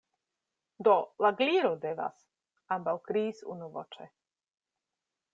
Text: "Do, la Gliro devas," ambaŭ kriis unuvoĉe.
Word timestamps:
"Do, 0.85 0.93
la 1.25 1.29
Gliro 1.41 1.69
devas," 1.83 2.23
ambaŭ 2.77 2.95
kriis 3.09 3.43
unuvoĉe. 3.57 4.09